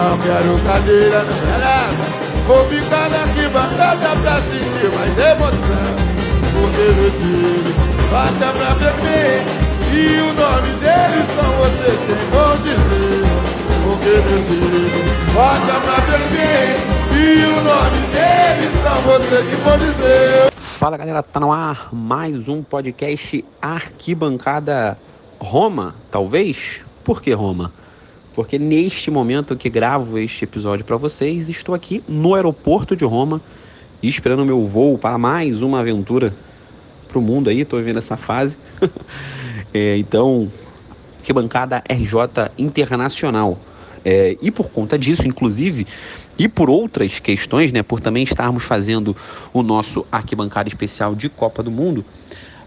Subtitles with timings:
[0.00, 2.20] Não quero cadeira, não nada.
[2.46, 5.92] Vou ficar na arquibancada pra sentir mais emoção.
[6.54, 7.74] Porque meu time
[8.10, 9.42] bata pra beber.
[9.92, 13.24] E o nome deles são vocês quem vão dizer.
[13.84, 14.90] Porque meu time
[15.34, 16.80] bata pra beber.
[17.12, 20.50] E o nome deles são vocês que vão dizer.
[20.60, 24.96] Fala galera, tá no ar mais um podcast Arquibancada
[25.38, 26.80] Roma, talvez?
[27.04, 27.70] Por que Roma?
[28.40, 33.38] Porque neste momento que gravo este episódio para vocês, estou aqui no aeroporto de Roma,
[34.02, 36.34] esperando o meu voo para mais uma aventura
[37.06, 38.56] para o mundo aí, estou vivendo essa fase.
[39.74, 40.50] é, então,
[41.18, 43.58] arquibancada RJ Internacional.
[44.02, 45.86] É, e por conta disso, inclusive,
[46.38, 49.14] e por outras questões, né, por também estarmos fazendo
[49.52, 52.06] o nosso arquibancada especial de Copa do Mundo,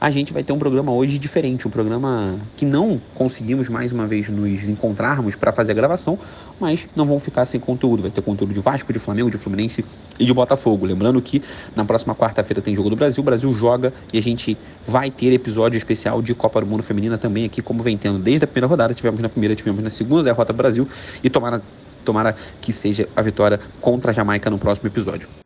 [0.04, 4.06] a gente vai ter um programa hoje diferente, um programa que não conseguimos mais uma
[4.06, 6.20] vez nos encontrarmos para fazer a gravação,
[6.60, 8.02] mas não vão ficar sem conteúdo.
[8.02, 9.86] Vai ter conteúdo de Vasco, de Flamengo, de Fluminense
[10.20, 10.86] e de Botafogo.
[10.86, 11.42] Lembrando que
[11.74, 15.32] na próxima quarta-feira tem jogo do Brasil, o Brasil joga e a gente vai ter
[15.32, 18.68] episódio especial de Copa do Mundo Feminina também aqui, como vem tendo desde a primeira
[18.68, 20.86] rodada, tivemos na primeira, tivemos na segunda derrota do Brasil
[21.24, 21.62] e tomara
[22.04, 25.43] tomara que seja a vitória contra a Jamaica no próximo episódio.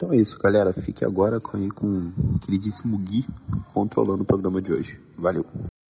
[0.00, 0.72] Então é isso, galera.
[0.72, 3.26] Fique agora com, com o queridíssimo Gui
[3.74, 4.98] controlando o programa de hoje.
[5.14, 5.44] Valeu.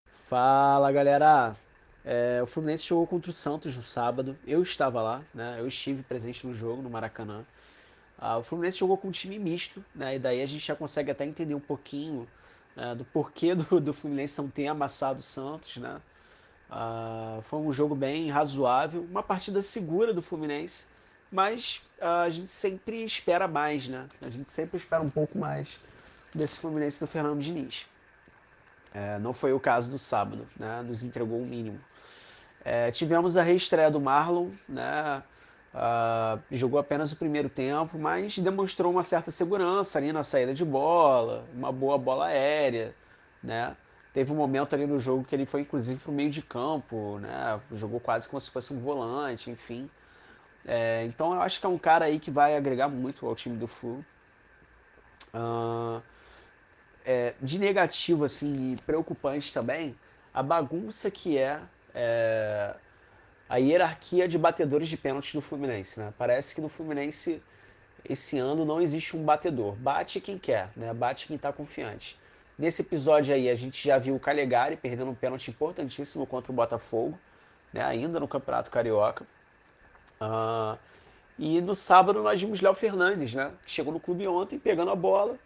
[0.04, 1.54] Fala, galera.
[2.04, 4.36] É, o Fluminense jogou contra o Santos no sábado.
[4.44, 5.58] Eu estava lá, né?
[5.60, 7.44] Eu estive presente no jogo, no Maracanã.
[8.18, 10.16] Ah, o Fluminense jogou com um time misto, né?
[10.16, 12.26] E daí a gente já consegue até entender um pouquinho
[12.74, 16.02] né, do porquê do, do Fluminense não ter amassado o Santos, né?
[16.68, 20.88] Ah, foi um jogo bem razoável, uma partida segura do Fluminense
[21.30, 24.06] mas uh, a gente sempre espera mais, né?
[24.20, 25.80] A gente sempre espera um pouco mais
[26.34, 27.86] desse Fluminense do Fernando Diniz.
[28.92, 30.82] É, não foi o caso do sábado, né?
[30.82, 31.80] Nos entregou o mínimo.
[32.64, 35.22] É, tivemos a reestreia do Marlon, né?
[35.72, 40.64] Uh, jogou apenas o primeiro tempo, mas demonstrou uma certa segurança ali na saída de
[40.64, 42.92] bola, uma boa bola aérea,
[43.42, 43.76] né?
[44.12, 47.18] Teve um momento ali no jogo que ele foi inclusive para o meio de campo,
[47.20, 47.60] né?
[47.72, 49.88] Jogou quase como se fosse um volante, enfim.
[50.66, 53.56] É, então eu acho que é um cara aí que vai agregar muito ao time
[53.56, 54.04] do Flu.
[55.32, 56.02] Uh,
[57.04, 59.96] é, de negativo assim, e preocupante também,
[60.32, 61.60] a bagunça que é,
[61.94, 62.74] é,
[63.48, 65.98] a hierarquia de batedores de pênalti do Fluminense.
[65.98, 66.12] Né?
[66.16, 67.42] Parece que no Fluminense
[68.08, 69.74] esse ano não existe um batedor.
[69.74, 70.92] Bate quem quer, né?
[70.94, 72.18] bate quem está confiante.
[72.58, 76.54] Nesse episódio aí a gente já viu o Calegari perdendo um pênalti importantíssimo contra o
[76.54, 77.18] Botafogo,
[77.72, 77.82] né?
[77.82, 79.26] ainda no Campeonato Carioca.
[80.22, 80.78] Uh,
[81.38, 83.52] e no sábado nós vimos Léo Fernandes, né?
[83.64, 85.38] Que chegou no clube ontem pegando a bola.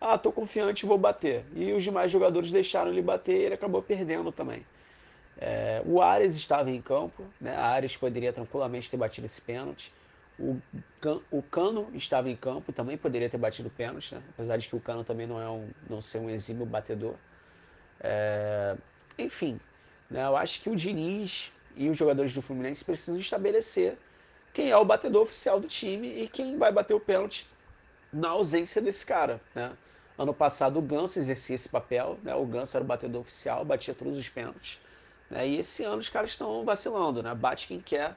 [0.00, 1.44] Ah, tô confiante, vou bater.
[1.52, 4.64] E os demais jogadores deixaram ele bater e ele acabou perdendo também.
[5.36, 7.56] É, o Ares estava em campo, né?
[7.56, 9.92] A Ares poderia tranquilamente ter batido esse pênalti.
[10.38, 10.58] O,
[11.30, 14.22] o Cano estava em campo, também poderia ter batido pênalti, né?
[14.30, 17.14] apesar de que o Cano também não é um, não ser um exímio batedor.
[18.00, 18.74] É,
[19.18, 19.60] enfim,
[20.08, 20.24] né?
[20.24, 23.98] eu acho que o Diniz e os jogadores do Fluminense precisam estabelecer
[24.52, 27.48] quem é o batedor oficial do time e quem vai bater o pênalti
[28.12, 29.40] na ausência desse cara.
[29.54, 29.72] Né?
[30.18, 32.34] Ano passado o Ganso exercia esse papel, né?
[32.34, 34.78] o Ganso era o batedor oficial, batia todos os pênaltis.
[35.30, 35.48] Né?
[35.48, 37.34] E esse ano os caras estão vacilando, né?
[37.34, 38.16] bate quem quer.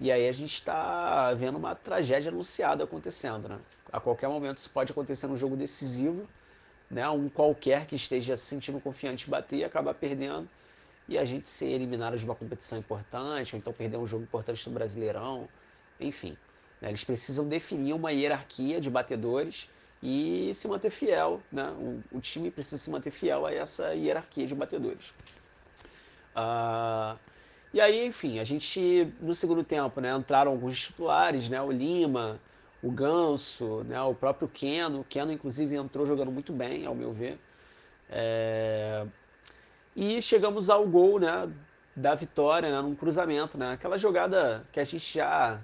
[0.00, 3.48] E aí a gente está vendo uma tragédia anunciada acontecendo.
[3.48, 3.58] Né?
[3.92, 6.28] A qualquer momento isso pode acontecer num jogo decisivo,
[6.90, 7.08] né?
[7.08, 10.48] um qualquer que esteja se sentindo confiante bater e acabar perdendo
[11.08, 14.66] e a gente ser eliminado de uma competição importante, ou então perder um jogo importante
[14.68, 15.48] no Brasileirão.
[16.00, 16.36] Enfim,
[16.80, 19.68] né, eles precisam definir uma hierarquia de batedores
[20.02, 21.70] e se manter fiel, né?
[21.78, 25.14] o, o time precisa se manter fiel a essa hierarquia de batedores.
[26.36, 27.18] Uh,
[27.72, 32.40] e aí, enfim, a gente no segundo tempo, né, entraram alguns titulares, né, o Lima,
[32.82, 35.00] o Ganso, né, o próprio Keno.
[35.00, 37.38] O Keno, inclusive, entrou jogando muito bem, ao meu ver.
[38.10, 39.06] É...
[39.96, 41.50] E chegamos ao gol, né,
[41.96, 45.60] da vitória, né, num cruzamento, né, aquela jogada que a gente já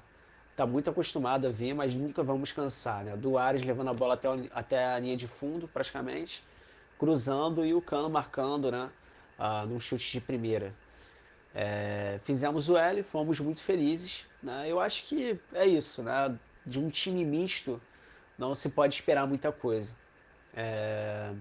[0.60, 3.02] está muito acostumado a ver, mas nunca vamos cansar.
[3.02, 3.16] Né?
[3.16, 6.44] Do Ares levando a bola até, até a linha de fundo, praticamente,
[6.98, 8.90] cruzando e o Cano marcando né?
[9.38, 10.74] Ah, num chute de primeira.
[11.54, 14.26] É, fizemos o L, fomos muito felizes.
[14.42, 14.66] Né?
[14.68, 16.02] Eu acho que é isso.
[16.02, 16.38] Né?
[16.66, 17.80] De um time misto
[18.36, 19.96] não se pode esperar muita coisa.
[20.54, 21.32] É...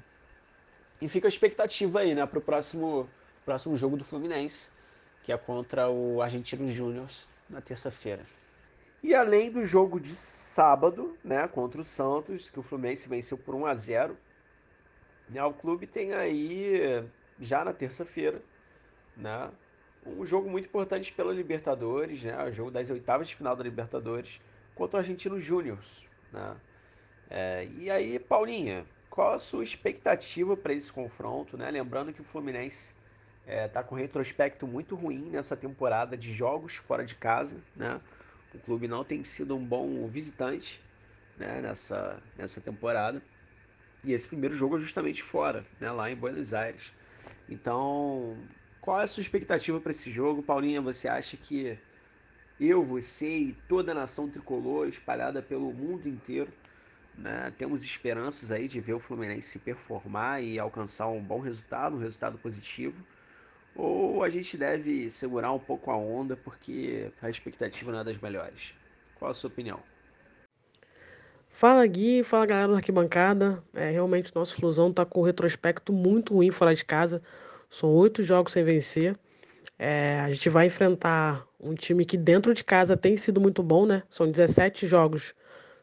[1.01, 3.09] E fica a expectativa aí né, para o próximo,
[3.43, 4.71] próximo jogo do Fluminense,
[5.23, 7.07] que é contra o Argentino Júnior
[7.49, 8.38] na terça-feira.
[9.01, 13.55] E além do jogo de sábado, né, contra o Santos, que o Fluminense venceu por
[13.55, 14.17] 1 a 0,
[15.29, 17.05] né, o clube tem aí
[17.39, 18.41] já na terça-feira,
[19.15, 19.49] né,
[20.05, 22.43] um jogo muito importante pela Libertadores, né?
[22.45, 24.39] O jogo das oitavas de final da Libertadores
[24.75, 25.77] contra o Argentino Júnior,
[26.31, 26.55] né?
[27.29, 31.69] É, e aí, Paulinha, qual a sua expectativa para esse confronto, né?
[31.69, 32.95] Lembrando que o Fluminense
[33.45, 37.99] está é, tá com retrospecto muito ruim nessa temporada de jogos fora de casa, né?
[38.53, 40.81] O clube não tem sido um bom visitante
[41.37, 43.21] né, nessa, nessa temporada.
[44.03, 46.93] E esse primeiro jogo é justamente fora, né, lá em Buenos Aires.
[47.47, 48.37] Então,
[48.81, 50.41] qual é a sua expectativa para esse jogo?
[50.41, 51.77] Paulinha, você acha que
[52.59, 56.51] eu, você e toda a nação tricolor espalhada pelo mundo inteiro,
[57.17, 61.97] né, temos esperanças aí de ver o Fluminense se performar e alcançar um bom resultado,
[61.97, 63.05] um resultado positivo?
[63.79, 68.17] Ou a gente deve segurar um pouco a onda porque a expectativa não é das
[68.17, 68.73] melhores?
[69.15, 69.79] Qual a sua opinião?
[71.49, 73.63] Fala Gui, fala galera do arquibancada.
[73.73, 77.21] É, realmente nosso Flusão tá com um retrospecto muito ruim fora de casa.
[77.69, 79.17] São oito jogos sem vencer.
[79.77, 83.85] É, a gente vai enfrentar um time que dentro de casa tem sido muito bom,
[83.85, 84.03] né?
[84.09, 85.33] São 17 jogos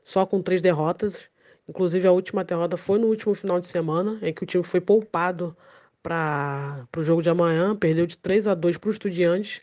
[0.04, 1.30] só com três derrotas.
[1.66, 4.82] Inclusive a última derrota foi no último final de semana, em que o time foi
[4.82, 5.56] poupado
[6.06, 9.60] para o jogo de amanhã, perdeu de 3 a 2 para o Estudiantes.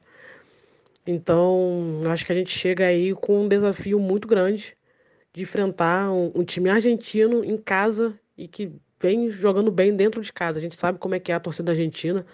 [1.07, 4.75] Então, acho que a gente chega aí com um desafio muito grande
[5.31, 10.33] de enfrentar um, um, time argentino em casa e que vem jogando bem dentro de
[10.33, 10.59] casa.
[10.59, 12.25] A gente sabe como é que é a torcida argentina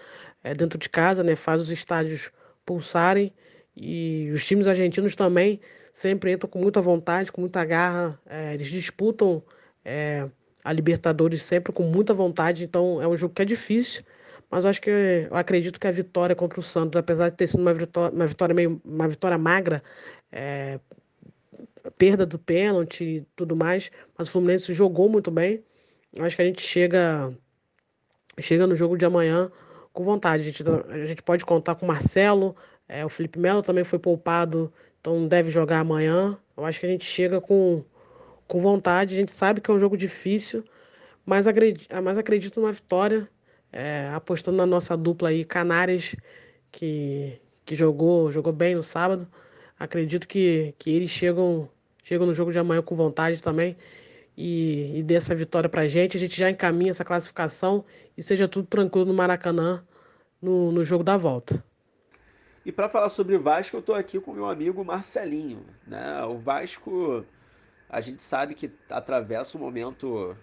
[0.43, 1.35] é, dentro de casa, né?
[1.35, 2.31] Faz os estádios
[2.65, 3.31] pulsarem
[3.77, 5.59] e os times argentinos também
[5.93, 8.19] sempre entram com muita vontade, com muita garra.
[8.25, 9.43] É, eles disputam
[9.85, 10.27] é,
[10.63, 12.63] a Libertadores sempre com muita vontade.
[12.63, 14.03] Então é um jogo que é difícil,
[14.49, 17.47] mas eu acho que eu acredito que a vitória contra o Santos, apesar de ter
[17.47, 19.83] sido uma vitória, uma vitória meio uma vitória magra,
[20.31, 20.79] é,
[21.97, 25.63] perda do pênalti e tudo mais, mas o Fluminense jogou muito bem.
[26.19, 27.31] Acho que a gente chega
[28.39, 29.51] chega no jogo de amanhã
[29.93, 30.43] com vontade.
[30.43, 32.55] A gente, a gente pode contar com o Marcelo,
[32.87, 36.37] é, o Felipe Melo também foi poupado, então deve jogar amanhã.
[36.55, 37.83] Eu acho que a gente chega com,
[38.49, 39.15] com vontade.
[39.15, 40.65] A gente sabe que é um jogo difícil,
[41.25, 43.29] mas acredito, mas acredito numa vitória,
[43.71, 46.15] é, apostando na nossa dupla aí, Canárias,
[46.71, 49.27] que, que jogou, jogou bem no sábado.
[49.79, 51.69] Acredito que, que eles chegam
[52.03, 53.77] chegam no jogo de amanhã com vontade também
[54.35, 56.17] e, e dê essa vitória pra gente.
[56.17, 57.85] A gente já encaminha essa classificação
[58.17, 59.83] e seja tudo tranquilo no Maracanã
[60.41, 61.63] no, no jogo da volta.
[62.65, 65.63] E para falar sobre Vasco, eu estou aqui com meu amigo Marcelinho.
[65.85, 66.23] Né?
[66.25, 67.23] O Vasco,
[67.89, 70.37] a gente sabe que atravessa um momento,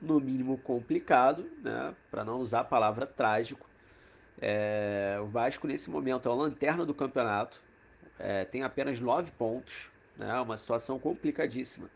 [0.00, 1.94] no mínimo, complicado, né?
[2.10, 3.68] para não usar a palavra trágico.
[4.40, 7.60] É, o Vasco, nesse momento, é a lanterna do campeonato,
[8.18, 10.38] é, tem apenas nove pontos, né?
[10.40, 11.88] Uma situação complicadíssima.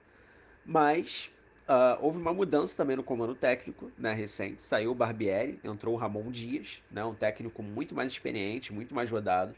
[0.65, 1.31] Mas
[1.69, 4.13] uh, houve uma mudança também no comando técnico, né?
[4.13, 4.63] Recente.
[4.63, 7.05] Saiu o Barbieri, entrou o Ramon Dias, né?
[7.05, 9.55] Um técnico muito mais experiente, muito mais rodado.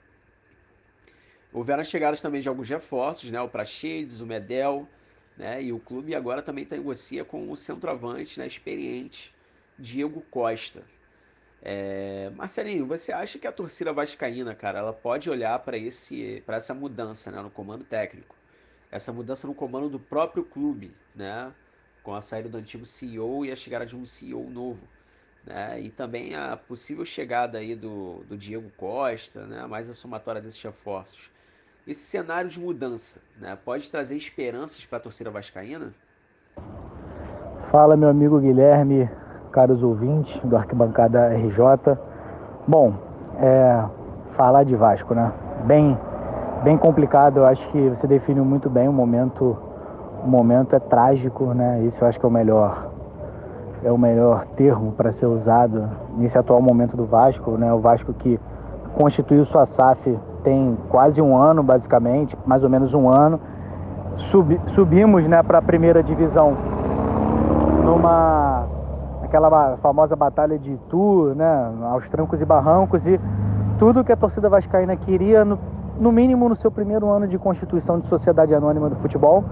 [1.52, 3.40] Houveram chegadas também de alguns reforços, né?
[3.40, 4.88] O Praxedes, o Medel,
[5.37, 5.63] né?
[5.63, 8.47] E o clube agora também tá negocia com o centroavante, né?
[8.47, 9.35] Experiente,
[9.79, 10.83] Diego Costa.
[11.63, 12.31] É...
[12.37, 16.75] Marcelinho, você acha que a torcida vascaína, cara, ela pode olhar para esse, para essa
[16.75, 17.41] mudança, né?
[17.41, 18.37] No comando técnico?
[18.95, 21.53] essa mudança no comando do próprio clube, né?
[22.01, 24.87] Com a saída do antigo CEO e a chegada de um CEO novo.
[25.45, 25.81] Né?
[25.81, 29.67] E também a possível chegada aí do, do Diego Costa, né?
[29.67, 31.29] mais a somatória desses reforços.
[31.87, 33.59] Esse cenário de mudança né?
[33.63, 35.93] pode trazer esperanças para a torcida vascaína?
[37.71, 39.07] Fala, meu amigo Guilherme,
[39.53, 41.99] caros ouvintes do Arquibancada RJ.
[42.67, 42.95] Bom,
[43.38, 43.85] é,
[44.35, 45.31] falar de Vasco, né?
[45.67, 45.99] Bem
[46.62, 47.41] bem complicado.
[47.41, 49.55] Eu acho que você definiu muito bem o momento.
[50.25, 51.83] O momento é trágico, né?
[51.83, 52.91] Isso eu acho que é o melhor
[53.83, 57.71] é o melhor termo para ser usado nesse atual momento do Vasco, né?
[57.75, 58.41] O Vasco que
[58.95, 63.41] constituiu sua SAF tem quase um ano, basicamente, mais ou menos um ano.
[64.31, 66.57] Subi, subimos, né, para a primeira divisão
[67.85, 68.67] numa
[69.25, 73.21] aquela famosa batalha de Itu, né, aos trancos e barrancos e
[73.79, 75.59] tudo que a torcida vascaína queria no
[75.99, 79.45] no mínimo no seu primeiro ano de constituição de Sociedade Anônima do Futebol,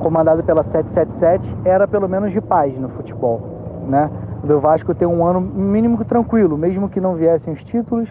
[0.00, 3.40] comandado pela 777, era pelo menos de paz no futebol,
[3.86, 4.10] né?
[4.42, 8.08] O Vasco ter um ano mínimo tranquilo, mesmo que não viessem os títulos,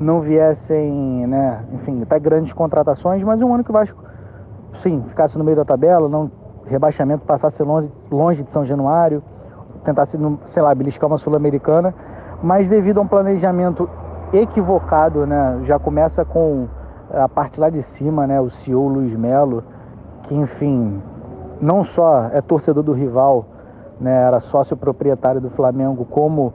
[0.00, 4.02] não viessem, né, enfim, até grandes contratações, mas um ano que o Vasco,
[4.82, 6.30] sim, ficasse no meio da tabela, não
[6.66, 9.22] rebaixamento passasse longe, longe de São Januário,
[9.84, 11.94] tentasse, sei lá, beliscar uma sul-americana,
[12.42, 13.88] mas devido a um planejamento
[14.32, 16.66] equivocado, né, já começa com
[17.10, 19.62] a parte lá de cima, né, o CEO Luiz Melo,
[20.24, 21.00] que enfim,
[21.60, 23.46] não só é torcedor do rival,
[24.00, 26.52] né, era sócio proprietário do Flamengo, como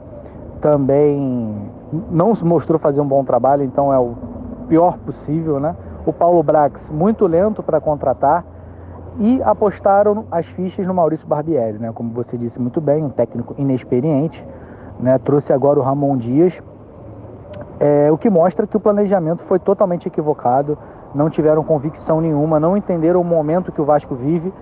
[0.60, 1.70] também
[2.10, 4.14] não se mostrou fazer um bom trabalho, então é o
[4.68, 5.76] pior possível, né?
[6.06, 8.44] O Paulo Brax muito lento para contratar
[9.18, 11.92] e apostaram as fichas no Maurício Barbieri, né?
[11.94, 14.42] Como você disse muito bem, um técnico inexperiente,
[14.98, 15.18] né?
[15.18, 16.58] Trouxe agora o Ramon Dias,
[17.78, 20.78] é, o que mostra que o planejamento foi totalmente equivocado,
[21.14, 24.52] não tiveram convicção nenhuma, não entenderam o momento que o Vasco vive.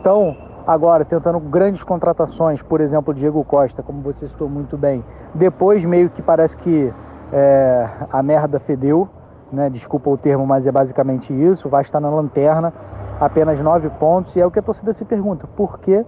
[0.00, 0.36] Então,
[0.66, 5.04] agora tentando grandes contratações, por exemplo, Diego Costa, como você citou muito bem.
[5.34, 6.92] Depois meio que parece que
[7.32, 9.08] é, a merda fedeu,
[9.52, 9.68] né?
[9.70, 11.68] Desculpa o termo, mas é basicamente isso.
[11.68, 12.72] O Vasco está na lanterna,
[13.20, 16.04] apenas nove pontos, e é o que a torcida se pergunta: por que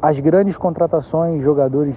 [0.00, 1.96] as grandes contratações, jogadores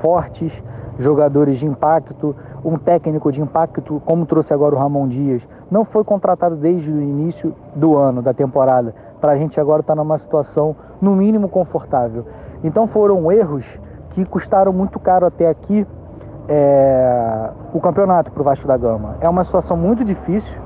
[0.00, 0.52] fortes,
[0.98, 6.04] jogadores de impacto, um técnico de impacto, como trouxe agora o Ramon Dias, não foi
[6.04, 10.18] contratado desde o início do ano, da temporada, para a gente agora estar tá numa
[10.18, 12.24] situação, no mínimo, confortável.
[12.64, 13.66] Então foram erros
[14.10, 15.86] que custaram muito caro até aqui
[16.48, 19.16] é, o campeonato para o Vasco da Gama.
[19.20, 20.58] É uma situação muito difícil.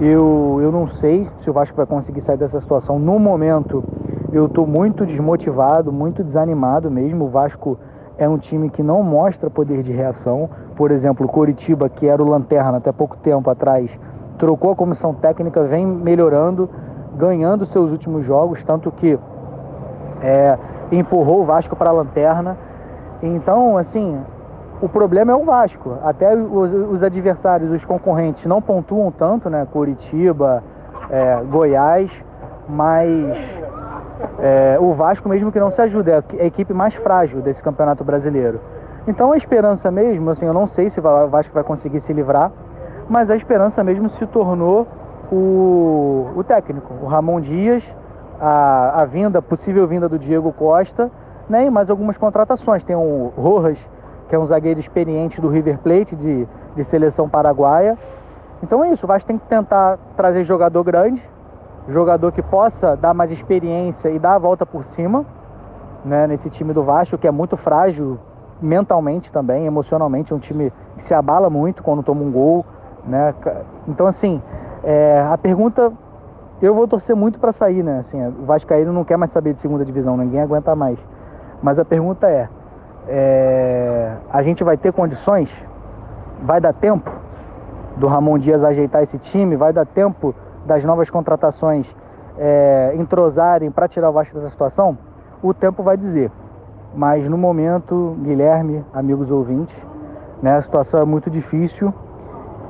[0.00, 2.98] Eu, eu não sei se o Vasco vai conseguir sair dessa situação.
[2.98, 3.84] No momento,
[4.32, 7.26] eu estou muito desmotivado, muito desanimado mesmo.
[7.26, 7.78] O Vasco
[8.18, 10.50] é um time que não mostra poder de reação.
[10.74, 13.90] Por exemplo, o Coritiba, que era o lanterna até pouco tempo atrás,
[14.38, 16.68] trocou a comissão técnica, vem melhorando,
[17.16, 19.18] ganhando seus últimos jogos, tanto que
[20.22, 20.58] é,
[20.90, 22.56] empurrou o Vasco para a lanterna.
[23.22, 24.18] Então, assim,
[24.80, 25.96] o problema é o Vasco.
[26.02, 29.66] Até os, os adversários, os concorrentes, não pontuam tanto, né?
[29.70, 30.62] Curitiba,
[31.10, 32.10] é, Goiás,
[32.68, 33.36] mas
[34.38, 38.02] é, o Vasco, mesmo que não se ajude, é a equipe mais frágil desse campeonato
[38.02, 38.60] brasileiro.
[39.06, 42.52] Então a esperança mesmo, assim, eu não sei se o Vasco vai conseguir se livrar,
[43.08, 44.86] mas a esperança mesmo se tornou
[45.32, 47.82] o, o técnico, o Ramon Dias,
[48.38, 51.10] a, a vinda, possível vinda do Diego Costa,
[51.48, 52.84] né, e mais algumas contratações.
[52.84, 53.78] Tem o Rojas,
[54.28, 56.46] que é um zagueiro experiente do River Plate, de,
[56.76, 57.96] de seleção paraguaia.
[58.62, 61.22] Então é isso, o Vasco tem que tentar trazer jogador grande,
[61.88, 65.24] jogador que possa dar mais experiência e dar a volta por cima,
[66.04, 68.18] né, nesse time do Vasco, que é muito frágil
[68.60, 72.64] mentalmente também, emocionalmente, é um time que se abala muito quando toma um gol,
[73.04, 73.34] né?
[73.88, 74.40] Então assim,
[74.84, 75.92] é, a pergunta
[76.60, 77.98] eu vou torcer muito para sair, né?
[77.98, 80.98] Assim, o Vascaíno não quer mais saber de segunda divisão, ninguém aguenta mais.
[81.60, 82.48] Mas a pergunta é,
[83.08, 85.50] é, a gente vai ter condições?
[86.42, 87.10] Vai dar tempo
[87.96, 89.56] do Ramon Dias ajeitar esse time?
[89.56, 90.34] Vai dar tempo
[90.64, 91.86] das novas contratações
[92.38, 94.96] é, entrosarem para tirar o Vasco dessa situação?
[95.42, 96.30] O tempo vai dizer.
[96.94, 99.74] Mas no momento, Guilherme, amigos ouvintes,
[100.40, 101.92] né, a situação é muito difícil.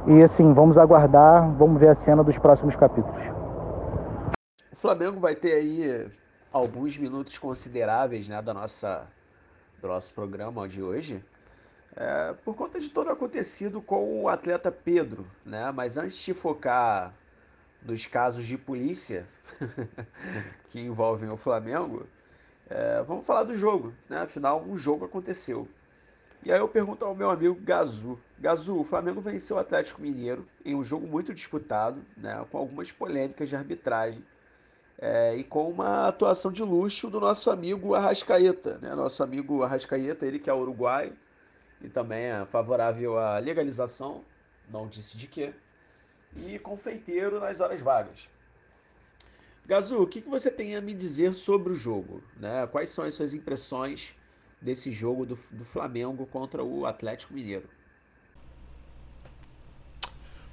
[0.05, 3.23] E assim, vamos aguardar, vamos ver a cena dos próximos capítulos.
[4.73, 6.11] O Flamengo vai ter aí
[6.53, 9.07] alguns minutos consideráveis né, da nossa
[9.81, 11.25] do nosso programa de hoje,
[11.97, 15.73] é, por conta de todo o acontecido com o atleta Pedro, né?
[15.73, 17.13] Mas antes de focar
[17.83, 19.27] nos casos de polícia
[20.71, 22.07] que envolvem o Flamengo,
[22.71, 24.19] é, vamos falar do jogo, né?
[24.23, 25.69] Afinal, um jogo aconteceu.
[26.45, 28.19] E aí eu pergunto ao meu amigo Gazu.
[28.39, 32.45] Gazu, o Flamengo venceu o Atlético Mineiro em um jogo muito disputado, né?
[32.51, 34.25] Com algumas polêmicas de arbitragem
[34.99, 38.93] é, e com uma atuação de luxo do nosso amigo Arrascaeta, né?
[38.95, 41.17] Nosso amigo Arrascaeta, ele que é uruguaio
[41.81, 44.25] e também é favorável à legalização,
[44.69, 45.53] não disse de quê,
[46.37, 48.29] e confeiteiro nas horas vagas.
[49.65, 52.21] Gazu, o que, que você tem a me dizer sobre o jogo?
[52.37, 52.67] Né?
[52.67, 54.15] Quais são as suas impressões
[54.63, 57.69] desse jogo do, do Flamengo contra o Atlético Mineiro?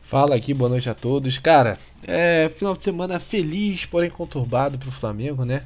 [0.01, 1.38] Fala aqui, boa noite a todos.
[1.38, 5.63] Cara, é final de semana feliz, porém conturbado pro Flamengo, né?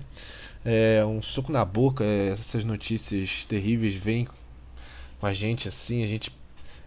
[0.66, 4.28] É um soco na boca, essas notícias terríveis vêm
[5.20, 6.30] com a gente assim, a gente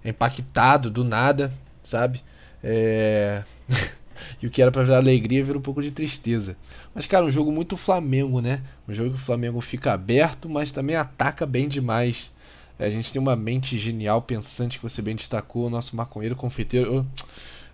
[0.05, 1.51] é impactado do nada,
[1.83, 2.23] sabe?
[2.63, 3.43] É...
[4.43, 6.57] e o que era para virar alegria vira um pouco de tristeza.
[6.95, 8.63] Mas, cara, um jogo muito Flamengo, né?
[8.89, 12.31] Um jogo que o Flamengo fica aberto, mas também ataca bem demais.
[12.79, 16.37] É, a gente tem uma mente genial, pensante, que você bem destacou, o nosso maconheiro
[16.37, 17.07] confeiteiro.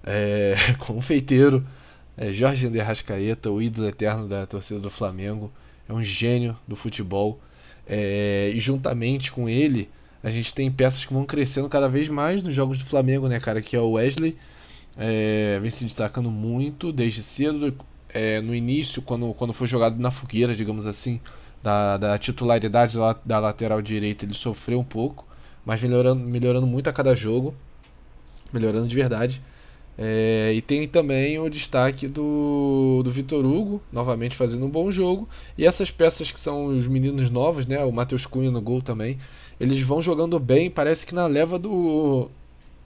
[0.05, 1.65] É, confeiteiro.
[2.17, 5.51] É, Jorge André Rascaeta, o ídolo eterno da torcida do Flamengo.
[5.89, 7.41] É um gênio do futebol.
[7.87, 9.89] É, e juntamente com ele,
[10.23, 13.41] a gente tem peças que vão crescendo cada vez mais nos jogos do Flamengo, né,
[13.41, 13.61] cara?
[13.61, 14.37] Que é o Wesley.
[14.97, 17.75] É, vem se destacando muito desde cedo.
[18.09, 21.21] É, no início, quando, quando foi jogado na fogueira, digamos assim,
[21.63, 25.27] da, da titularidade da, da lateral direita, ele sofreu um pouco,
[25.65, 27.55] mas melhorando, melhorando muito a cada jogo,
[28.53, 29.41] melhorando de verdade.
[29.97, 35.29] É, e tem também o destaque do, do Vitor Hugo, novamente fazendo um bom jogo.
[35.57, 37.85] E essas peças que são os meninos novos, né?
[37.85, 39.19] O Matheus Cunha no gol também.
[39.61, 42.31] Eles vão jogando bem, parece que na leva do,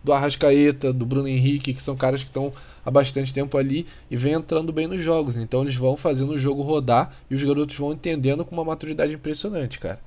[0.06, 2.52] do Arrascaeta, do Bruno Henrique, que são caras que estão
[2.84, 5.36] há bastante tempo ali e vem entrando bem nos jogos.
[5.36, 9.12] Então eles vão fazendo o jogo rodar e os garotos vão entendendo com uma maturidade
[9.12, 9.98] impressionante, cara.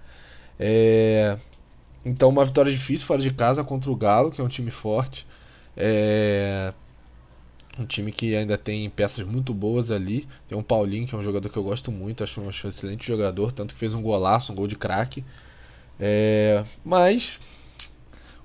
[0.57, 1.37] É...
[2.05, 5.27] Então uma vitória difícil fora de casa contra o Galo, que é um time forte.
[5.75, 6.73] É...
[7.77, 10.25] Um time que ainda tem peças muito boas ali.
[10.47, 12.69] Tem um Paulinho, que é um jogador que eu gosto muito, acho um, acho um
[12.69, 15.25] excelente jogador, tanto que fez um golaço, um gol de craque.
[15.99, 16.63] É...
[16.85, 17.37] Mas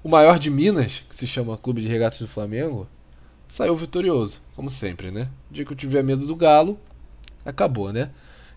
[0.05, 2.87] o maior de Minas, que se chama Clube de Regatas do Flamengo,
[3.49, 5.31] saiu vitorioso, como sempre, né?
[5.51, 6.79] O dia que eu tiver medo do Galo,
[7.43, 8.11] acabou, né?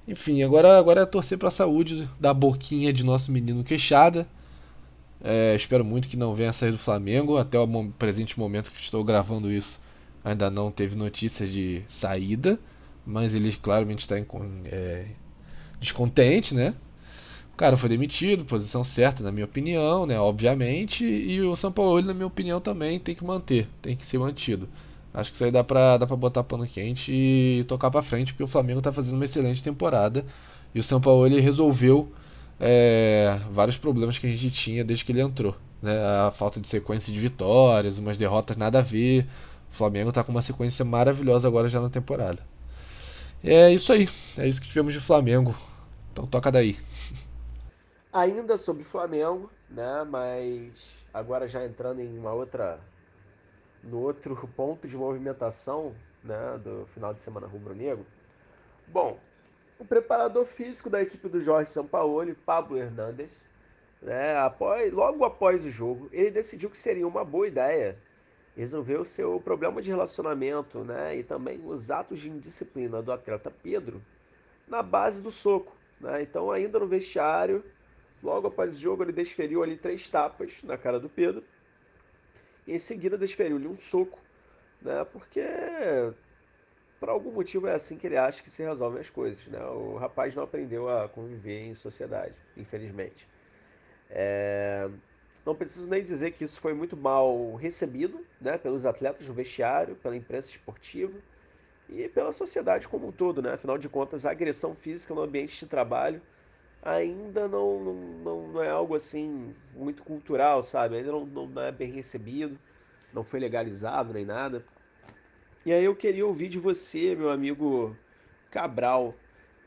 [0.06, 4.28] Enfim, agora, agora é torcer para a saúde da boquinha de nosso menino queixada.
[5.24, 7.38] É, espero muito que não venha sair do Flamengo.
[7.38, 9.80] Até o presente momento que estou gravando isso,
[10.24, 12.60] ainda não teve notícias de saída.
[13.06, 14.16] Mas ele claramente está
[14.66, 15.06] é,
[15.80, 16.74] descontente, né?
[17.58, 20.20] Cara foi demitido, posição certa, na minha opinião, né?
[20.20, 21.04] Obviamente.
[21.04, 24.70] E o São Paulo, na minha opinião, também tem que manter, tem que ser mantido.
[25.14, 28.34] Acho que isso aí dá pra, dá pra botar pano quente e tocar pra frente,
[28.34, 30.24] porque o Flamengo tá fazendo uma excelente temporada.
[30.76, 32.12] E o São Paulo ele resolveu
[32.60, 35.56] é, vários problemas que a gente tinha desde que ele entrou.
[35.82, 35.98] Né?
[36.28, 39.26] A falta de sequência de vitórias, umas derrotas nada a ver.
[39.74, 42.40] O Flamengo tá com uma sequência maravilhosa agora já na temporada.
[43.44, 44.10] É isso aí.
[44.38, 45.56] É isso que tivemos de Flamengo.
[46.14, 46.78] Então toca daí.
[48.18, 50.04] Ainda sobre o Flamengo, né?
[50.04, 52.80] Mas agora já entrando em uma outra.
[53.84, 58.04] no outro ponto de movimentação né, do final de semana rubro-negro.
[58.88, 59.20] Bom,
[59.78, 63.48] o preparador físico da equipe do Jorge Sampaoli, Pablo Hernandes,
[64.02, 68.00] né, após, logo após o jogo, ele decidiu que seria uma boa ideia
[68.56, 73.52] resolver o seu problema de relacionamento né, e também os atos de indisciplina do atleta
[73.52, 74.02] Pedro
[74.68, 75.76] na base do soco.
[76.02, 76.24] Né?
[76.24, 77.64] Então, ainda no vestiário,
[78.22, 81.44] Logo após o jogo, ele desferiu ali três tapas na cara do Pedro.
[82.66, 84.20] E em seguida desferiu-lhe um soco,
[84.82, 85.06] né?
[85.06, 85.42] Porque
[87.00, 89.64] por algum motivo é assim que ele acha que se resolvem as coisas, né?
[89.66, 93.28] O rapaz não aprendeu a conviver em sociedade, infelizmente.
[94.10, 94.90] É...
[95.46, 98.58] Não preciso nem dizer que isso foi muito mal recebido, né?
[98.58, 101.18] Pelos atletas no vestiário, pela imprensa esportiva
[101.88, 103.54] e pela sociedade como um todo, né?
[103.54, 106.22] Afinal de contas, a agressão física no ambiente de trabalho
[106.82, 110.98] ainda não, não, não é algo assim muito cultural, sabe?
[110.98, 112.60] Ainda não, não é bem recebido,
[113.14, 114.66] não foi legalizado nem nada.
[115.66, 117.96] E aí eu queria ouvir de você, meu amigo
[118.50, 119.14] Cabral,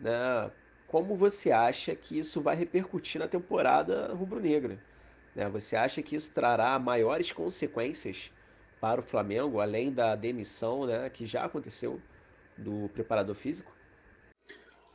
[0.00, 0.50] né?
[0.86, 4.82] Como você acha que isso vai repercutir na temporada rubro-negra?
[5.34, 5.48] Né?
[5.50, 8.32] Você acha que isso trará maiores consequências
[8.80, 12.00] para o Flamengo, além da demissão né, que já aconteceu
[12.56, 13.72] do preparador físico?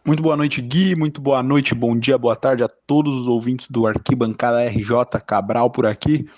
[0.07, 0.95] Muito boa noite, Gui.
[0.95, 5.71] Muito boa noite, bom dia, boa tarde a todos os ouvintes do Arquibancada RJ Cabral
[5.71, 6.29] por aqui.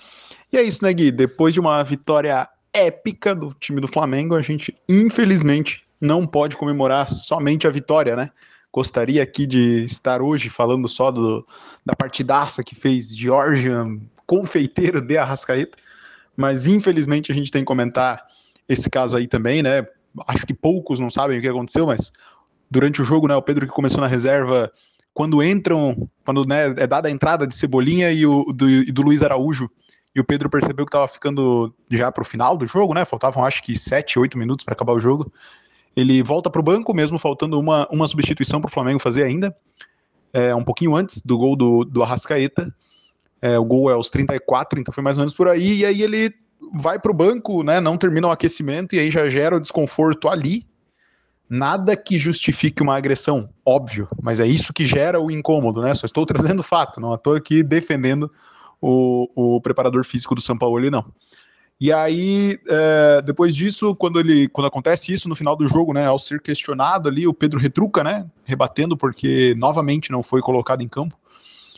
[0.54, 1.12] E é isso, né, Gui?
[1.12, 7.10] Depois de uma vitória épica do time do Flamengo, a gente infelizmente não pode comemorar
[7.10, 8.30] somente a vitória, né?
[8.72, 11.46] Gostaria aqui de estar hoje falando só do,
[11.86, 13.86] da partidaça que fez Georgia
[14.26, 15.78] confeiteiro de Arrascaeta,
[16.38, 18.28] mas infelizmente a gente tem que comentar
[18.70, 19.86] esse caso aí também, né?
[20.26, 22.14] Acho que poucos não sabem o que aconteceu, mas
[22.70, 24.72] durante o jogo, né, o Pedro que começou na reserva,
[25.14, 29.02] quando entram, quando né, é dada a entrada de Cebolinha e, o, do, e do
[29.02, 29.70] Luiz Araújo,
[30.16, 33.06] e o Pedro percebeu que estava ficando já para o final do jogo, né?
[33.06, 35.32] Faltavam acho que 7, 8 minutos para acabar o jogo.
[35.96, 39.56] Ele volta para o banco, mesmo faltando uma, uma substituição para o Flamengo fazer ainda.
[40.34, 42.74] É, um pouquinho antes do gol do, do Arrascaeta.
[43.40, 45.78] É, o gol é aos 34, então foi mais ou menos por aí.
[45.78, 46.34] E aí ele
[46.74, 47.80] vai para o banco, né?
[47.80, 50.64] Não termina o aquecimento e aí já gera o desconforto ali
[51.50, 55.94] Nada que justifique uma agressão, óbvio, mas é isso que gera o incômodo, né?
[55.94, 58.30] Só estou trazendo fato, não estou aqui defendendo
[58.82, 61.06] o, o preparador físico do São Paulo, não.
[61.80, 66.08] E aí, é, depois disso, quando ele, quando acontece isso no final do jogo, né,
[66.08, 70.88] ao ser questionado ali, o Pedro retruca, né, rebatendo porque novamente não foi colocado em
[70.88, 71.16] campo.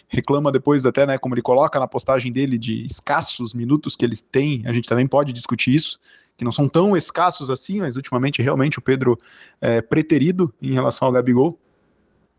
[0.08, 4.16] Reclama depois até, né, como ele coloca na postagem dele de escassos minutos que ele
[4.16, 4.64] tem.
[4.66, 6.00] A gente também pode discutir isso
[6.40, 9.18] que não são tão escassos assim, mas ultimamente realmente o Pedro
[9.60, 11.60] é preterido em relação ao Gabigol.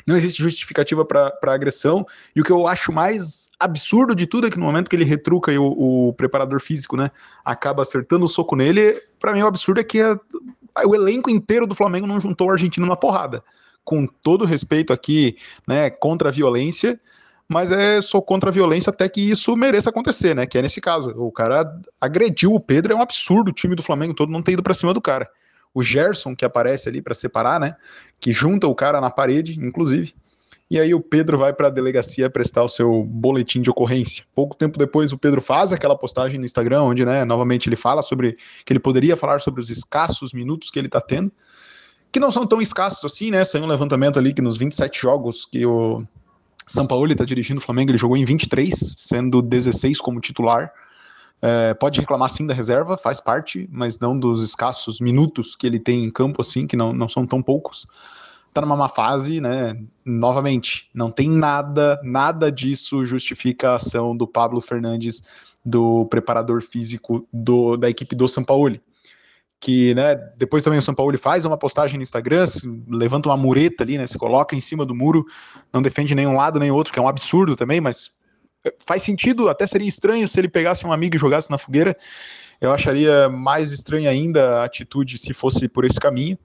[0.06, 2.06] Não existe justificativa para agressão.
[2.34, 5.04] E o que eu acho mais absurdo de tudo é que no momento que ele
[5.04, 7.10] retruca e o, o preparador físico né,
[7.44, 10.18] acaba acertando o soco nele, para mim o absurdo é que a,
[10.86, 13.44] o elenco inteiro do Flamengo não juntou o argentino na porrada.
[13.84, 15.36] Com todo respeito aqui
[15.68, 16.98] né, contra a violência,
[17.50, 20.46] mas é sou contra a violência até que isso mereça acontecer, né?
[20.46, 21.10] Que é nesse caso.
[21.16, 21.68] O cara
[22.00, 24.72] agrediu o Pedro, é um absurdo o time do Flamengo todo não ter ido para
[24.72, 25.28] cima do cara.
[25.74, 27.74] O Gerson, que aparece ali para separar, né?
[28.20, 30.14] Que junta o cara na parede, inclusive.
[30.70, 34.24] E aí o Pedro vai para a delegacia prestar o seu boletim de ocorrência.
[34.32, 38.00] Pouco tempo depois o Pedro faz aquela postagem no Instagram onde, né, novamente ele fala
[38.00, 41.32] sobre que ele poderia falar sobre os escassos minutos que ele está tendo,
[42.12, 43.44] que não são tão escassos assim, né?
[43.44, 46.06] Saiu um levantamento ali que nos 27 jogos que o
[46.70, 50.72] São Paulo está dirigindo o Flamengo, ele jogou em 23, sendo 16 como titular.
[51.42, 55.80] É, pode reclamar sim da reserva, faz parte, mas não dos escassos minutos que ele
[55.80, 57.86] tem em campo, assim, que não, não são tão poucos
[58.52, 59.80] tá numa má fase, né?
[60.04, 65.22] Novamente, não tem nada, nada disso justifica a ação do Pablo Fernandes,
[65.64, 68.76] do preparador físico do, da equipe do São Paulo.
[69.60, 72.46] Que, né, depois também o São Paulo faz uma postagem no Instagram,
[72.88, 75.26] levanta uma mureta ali, né, se coloca em cima do muro,
[75.70, 78.10] não defende nenhum lado nem outro, que é um absurdo também, mas
[78.64, 81.94] eh, faz sentido, até seria estranho se ele pegasse um amigo e jogasse na fogueira,
[82.58, 86.38] eu acharia mais estranha ainda a atitude se fosse por esse caminho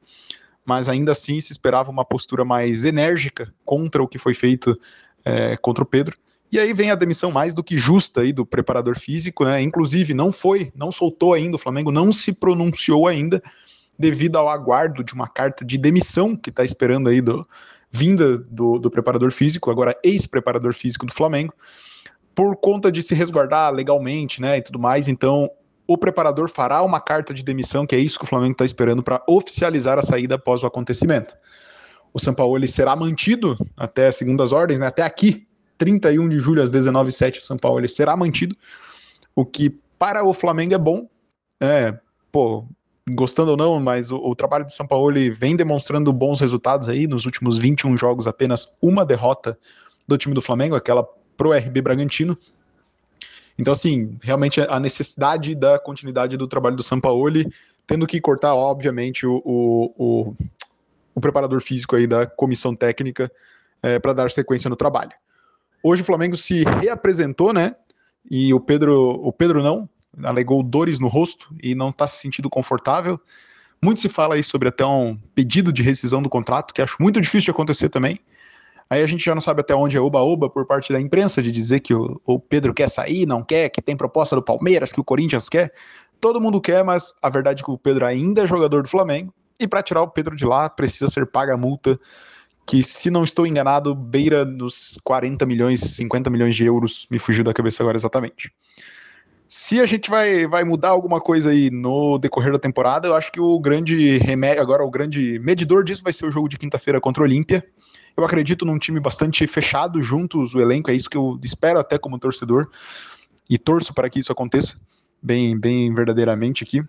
[0.66, 4.78] mas ainda assim se esperava uma postura mais enérgica contra o que foi feito
[5.24, 6.16] é, contra o Pedro.
[6.52, 9.62] E aí vem a demissão mais do que justa aí do preparador físico, né?
[9.62, 13.42] Inclusive não foi, não soltou ainda, o Flamengo não se pronunciou ainda
[13.98, 17.42] devido ao aguardo de uma carta de demissão que está esperando aí do
[17.92, 21.54] vinda do, do preparador físico, agora ex-preparador físico do Flamengo,
[22.34, 25.08] por conta de se resguardar legalmente, né, e tudo mais.
[25.08, 25.50] Então
[25.88, 29.02] o preparador fará uma carta de demissão, que é isso que o Flamengo está esperando
[29.02, 31.36] para oficializar a saída após o acontecimento.
[32.14, 36.72] O São Paulo será mantido até segundas ordens, né, até aqui, 31 de julho às
[36.72, 38.56] 19h07, o São Paulo será mantido,
[39.36, 41.08] o que para o Flamengo é bom.
[41.60, 41.98] É,
[42.32, 42.66] pô,
[43.10, 47.08] gostando ou não, mas o, o trabalho do São Paulo vem demonstrando bons resultados aí,
[47.08, 49.58] nos últimos 21 jogos, apenas uma derrota
[50.08, 51.08] do time do Flamengo, aquela
[51.38, 52.38] pro RB Bragantino,
[53.58, 57.50] então, assim, realmente a necessidade da continuidade do trabalho do Sampaoli,
[57.88, 60.36] tendo que cortar, obviamente, o, o, o,
[61.16, 63.32] o preparador físico aí da comissão técnica
[63.82, 65.12] é, para dar sequência no trabalho.
[65.88, 67.76] Hoje o Flamengo se reapresentou, né?
[68.32, 69.88] E o Pedro, o Pedro não,
[70.24, 73.22] alegou dores no rosto e não está se sentindo confortável.
[73.80, 77.22] Muito se fala aí sobre até um pedido de rescisão do contrato, que acho muito
[77.22, 78.20] difícil de acontecer também.
[78.90, 81.52] Aí a gente já não sabe até onde é oba-oba por parte da imprensa de
[81.52, 85.00] dizer que o, o, Pedro quer sair, não quer, que tem proposta do Palmeiras, que
[85.00, 85.72] o Corinthians quer.
[86.20, 89.32] Todo mundo quer, mas a verdade é que o Pedro ainda é jogador do Flamengo.
[89.60, 92.00] E para tirar o Pedro de lá, precisa ser paga a multa,
[92.66, 97.08] que, se não estou enganado, beira dos 40 milhões, 50 milhões de euros.
[97.12, 98.52] Me fugiu da cabeça agora exatamente.
[99.48, 103.32] Se a gente vai, vai mudar alguma coisa aí no decorrer da temporada, eu acho
[103.32, 107.00] que o grande remédio, agora o grande medidor disso vai ser o jogo de quinta-feira
[107.00, 107.64] contra o Olímpia
[108.18, 111.98] eu acredito num time bastante fechado juntos, o elenco, é isso que eu espero até
[111.98, 112.70] como torcedor
[113.50, 114.80] e torço para que isso aconteça
[115.22, 116.82] bem, bem verdadeiramente aqui.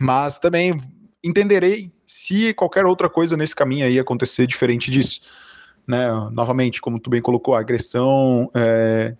[0.00, 0.76] Mas também
[1.22, 5.20] entenderei se qualquer outra coisa nesse caminho aí acontecer diferente disso.
[5.86, 6.08] Né?
[6.32, 9.16] Novamente, como tu bem colocou, a agressão é,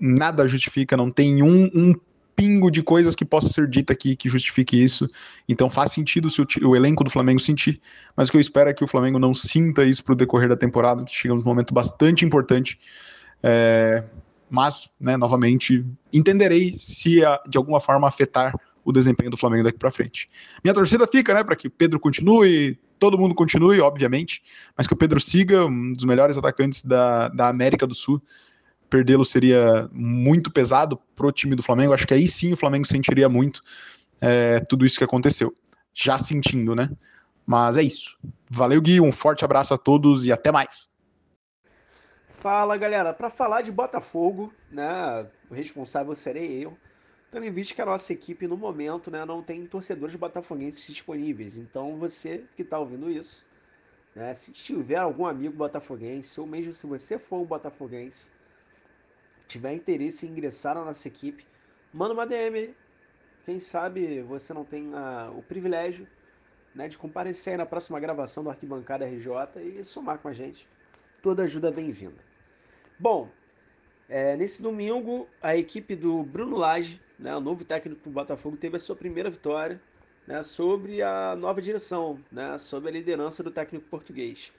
[0.00, 1.94] nada justifica, não tem um, um
[2.38, 5.08] pingo de coisas que possa ser dita aqui que justifique isso.
[5.48, 7.80] Então faz sentido se o, o, elenco do Flamengo sentir,
[8.16, 10.48] mas o que eu espero é que o Flamengo não sinta isso para o decorrer
[10.48, 12.76] da temporada, que chegamos num momento bastante importante.
[13.42, 14.04] É,
[14.48, 19.78] mas, né, novamente, entenderei se a, de alguma forma afetar o desempenho do Flamengo daqui
[19.78, 20.28] para frente.
[20.62, 24.42] Minha torcida fica, né, para que Pedro continue, todo mundo continue, obviamente,
[24.76, 28.22] mas que o Pedro siga, um dos melhores atacantes da, da América do Sul
[28.88, 31.92] perdê-lo seria muito pesado pro time do Flamengo.
[31.92, 33.60] Acho que aí sim o Flamengo sentiria muito
[34.20, 35.54] é, tudo isso que aconteceu.
[35.94, 36.90] Já sentindo, né?
[37.46, 38.16] Mas é isso.
[38.50, 39.00] Valeu, Gui.
[39.00, 40.94] Um forte abraço a todos e até mais.
[42.28, 43.12] Fala, galera.
[43.12, 45.26] Para falar de Botafogo, né?
[45.50, 46.76] O responsável serei eu.
[47.30, 51.58] Tendo em vista que a nossa equipe, no momento, né, não tem torcedores botafoguenses disponíveis.
[51.58, 53.44] Então, você que está ouvindo isso,
[54.14, 58.30] né, se tiver algum amigo botafoguense, ou mesmo se você for um botafoguense,
[59.46, 61.46] tiver interesse em ingressar na nossa equipe,
[61.92, 62.74] manda uma DM.
[63.44, 66.06] Quem sabe você não tem a, o privilégio
[66.74, 70.66] né, de comparecer na próxima gravação do Arquibancada RJ e somar com a gente.
[71.22, 72.22] Toda ajuda é bem-vinda.
[72.98, 73.30] Bom,
[74.08, 78.76] é, nesse domingo, a equipe do Bruno Lage, né, o novo técnico do Botafogo, teve
[78.76, 79.80] a sua primeira vitória
[80.26, 84.52] né, sobre a nova direção, né, sobre a liderança do técnico português.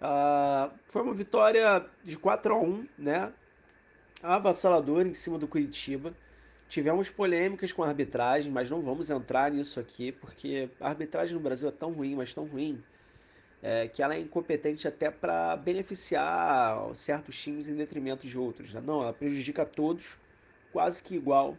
[0.00, 3.32] Uh, foi uma vitória de 4 a 1 né,
[4.22, 6.14] avassalador em cima do Curitiba.
[6.68, 11.40] Tivemos polêmicas com a arbitragem, mas não vamos entrar nisso aqui, porque a arbitragem no
[11.40, 12.82] Brasil é tão ruim, mas tão ruim,
[13.62, 18.72] é, que ela é incompetente até para beneficiar certos times em detrimento de outros.
[18.72, 18.80] Né?
[18.80, 20.18] Não, ela prejudica todos
[20.72, 21.56] quase que igual,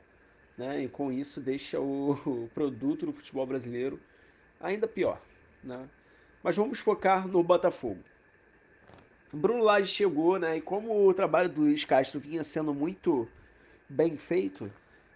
[0.57, 0.83] né?
[0.83, 3.99] e com isso deixa o, o produto do futebol brasileiro
[4.59, 5.21] ainda pior.
[5.63, 5.87] Né?
[6.43, 8.03] Mas vamos focar no Botafogo.
[9.33, 10.57] Bruno Lage chegou, né?
[10.57, 13.27] E como o trabalho do Luiz Castro vinha sendo muito
[13.89, 14.71] bem feito,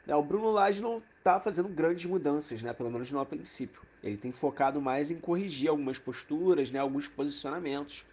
[0.05, 2.73] né, o Bruno Lage não está fazendo grandes mudanças, né?
[2.73, 3.81] Pelo menos não a princípio.
[4.03, 6.79] Ele tem focado mais em corrigir algumas posturas, né?
[6.79, 8.03] Alguns posicionamentos.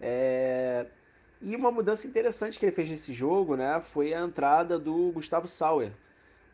[0.00, 0.86] É...
[1.40, 3.80] E uma mudança interessante que ele fez nesse jogo, né?
[3.80, 5.92] Foi a entrada do Gustavo Sauer,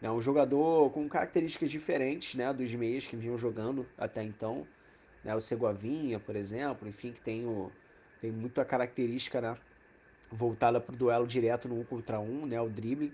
[0.00, 2.52] né, um jogador com características diferentes, né?
[2.52, 4.66] Dos meias que vinham jogando até então,
[5.24, 5.34] né?
[5.34, 7.70] O Segovinha, por exemplo, enfim, que tem o
[8.20, 9.56] tem muita característica, né?
[10.30, 12.60] Voltada para o duelo direto no um contra um, né?
[12.60, 13.12] O drible.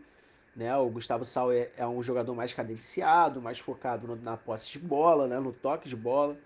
[0.55, 0.75] Né?
[0.77, 4.79] O Gustavo Sal é, é um jogador mais cadenciado, mais focado no, na posse de
[4.79, 5.39] bola, né?
[5.41, 6.37] no toque de bola,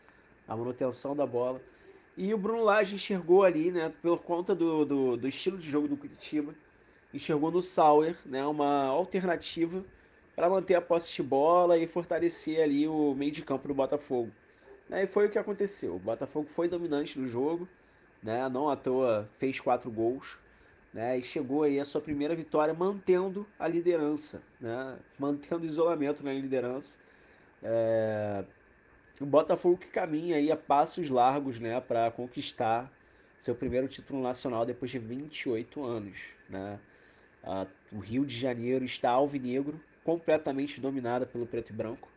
[0.47, 1.61] na manutenção da bola.
[2.17, 5.87] E o Bruno Lage enxergou ali, né, por conta do, do, do estilo de jogo
[5.87, 6.53] do Curitiba,
[7.15, 9.85] enxergou no Sauer né, uma alternativa
[10.35, 14.33] para manter a posse de bola e fortalecer ali o meio de campo do Botafogo.
[14.89, 15.95] Né, e foi o que aconteceu.
[15.95, 17.69] O Botafogo foi dominante no jogo,
[18.21, 20.39] né, não à toa fez quatro gols
[20.93, 26.25] né, e chegou aí a sua primeira vitória mantendo a liderança, né, mantendo o isolamento
[26.25, 26.99] na liderança.
[27.63, 28.45] É,
[29.21, 32.93] o Botafogo que caminha aí a passos largos né, para conquistar
[33.39, 36.19] seu primeiro título nacional depois de 28 anos.
[36.49, 36.81] Né.
[37.93, 42.09] o Rio de Janeiro está alvinegro, completamente dominada pelo preto e branco.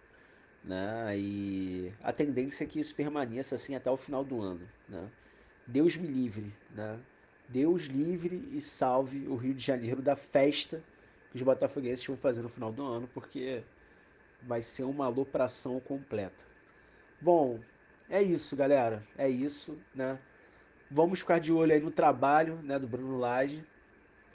[0.64, 4.68] Né, e a tendência é que isso permaneça assim até o final do ano.
[4.88, 5.10] Né.
[5.68, 7.00] Deus me livre, né?
[7.52, 10.82] Deus livre e salve o Rio de Janeiro da festa
[11.30, 13.64] que os botafoguenses vão fazer no final do ano, porque
[14.42, 16.44] vai ser uma alopração completa.
[17.20, 17.60] Bom,
[18.10, 19.06] é isso, galera.
[19.18, 20.18] É isso, né?
[20.90, 23.66] Vamos ficar de olho aí no trabalho, né, do Bruno Lage.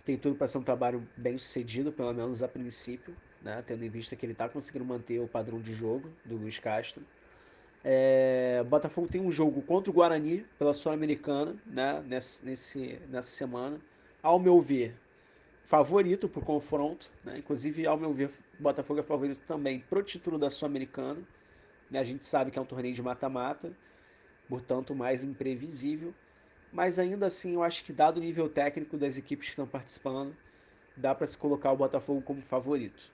[0.05, 3.88] Tem tudo para ser um trabalho bem sucedido, pelo menos a princípio, né, tendo em
[3.88, 7.02] vista que ele está conseguindo manter o padrão de jogo do Luiz Castro.
[7.88, 13.81] É, Botafogo tem um jogo contra o Guarani pela Sul-Americana né, nesse, nessa semana.
[14.20, 14.96] Ao meu ver,
[15.66, 17.09] favorito para o confronto.
[17.22, 17.38] Né?
[17.38, 21.20] Inclusive, ao meu ver, Botafogo é favorito também para o título da Sul-Americana.
[21.88, 22.01] Né?
[22.01, 23.72] A gente sabe que é um torneio de mata-mata,
[24.49, 26.12] portanto, mais imprevisível.
[26.72, 30.37] Mas ainda assim, eu acho que, dado o nível técnico das equipes que estão participando,
[30.96, 33.12] dá para se colocar o Botafogo como favorito.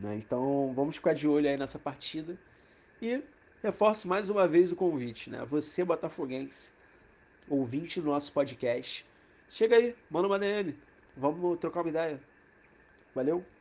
[0.00, 0.16] Né?
[0.16, 2.36] Então, vamos ficar de olho aí nessa partida.
[3.00, 3.22] E
[3.64, 5.42] reforço mais uma vez o convite, né?
[5.46, 6.70] Você, botafoguense,
[7.48, 9.06] ouvinte do nosso podcast,
[9.48, 10.76] chega aí, manda uma DM,
[11.16, 12.20] vamos trocar uma ideia.
[13.14, 13.53] Valeu!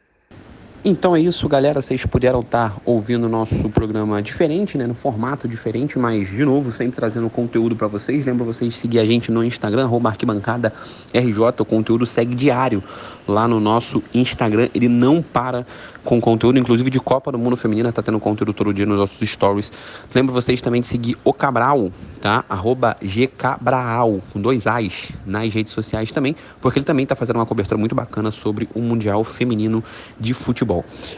[0.86, 1.82] Então é isso, galera.
[1.82, 4.86] Vocês puderam estar ouvindo o nosso programa diferente, né?
[4.86, 8.26] No formato diferente, mas de novo, sempre trazendo conteúdo para vocês.
[8.26, 10.74] Lembra vocês de seguir a gente no Instagram, arquibancada
[11.14, 11.62] RJ.
[11.62, 12.84] O conteúdo segue diário
[13.26, 14.68] lá no nosso Instagram.
[14.76, 15.66] Ele não para
[16.04, 19.30] com conteúdo, inclusive de Copa do Mundo Feminina, tá tendo conteúdo todo dia nos nossos
[19.30, 19.72] stories.
[20.14, 22.44] Lembro vocês também de seguir o Cabral, tá?
[22.50, 27.46] Arroba GCabral, com dois A's nas redes sociais também, porque ele também tá fazendo uma
[27.46, 29.82] cobertura muito bacana sobre o Mundial Feminino
[30.20, 30.73] de Futebol.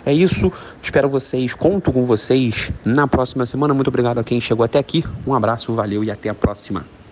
[0.05, 3.73] É isso, espero vocês, conto com vocês na próxima semana.
[3.73, 5.03] Muito obrigado a quem chegou até aqui.
[5.25, 6.94] Um abraço, valeu e até a próxima.